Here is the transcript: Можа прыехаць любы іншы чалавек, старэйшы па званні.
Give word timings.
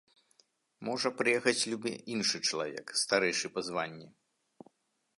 Можа 0.89 1.11
прыехаць 1.19 1.67
любы 1.73 1.91
іншы 2.15 2.37
чалавек, 2.49 2.87
старэйшы 3.05 3.47
па 3.59 3.69
званні. 3.69 4.07